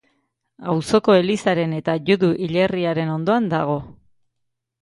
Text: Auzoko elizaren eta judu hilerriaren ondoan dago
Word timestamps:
Auzoko 0.71 1.15
elizaren 1.17 1.77
eta 1.81 1.95
judu 2.09 2.31
hilerriaren 2.47 3.15
ondoan 3.19 3.51
dago 3.55 3.81